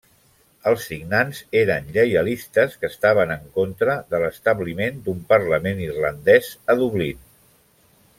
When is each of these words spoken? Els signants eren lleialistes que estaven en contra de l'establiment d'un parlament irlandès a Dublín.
Els 0.69 0.85
signants 0.91 1.41
eren 1.59 1.91
lleialistes 1.97 2.73
que 2.83 2.89
estaven 2.93 3.33
en 3.35 3.43
contra 3.59 3.97
de 4.15 4.23
l'establiment 4.23 4.97
d'un 5.09 5.21
parlament 5.35 5.83
irlandès 5.89 6.51
a 6.75 6.79
Dublín. 6.81 7.21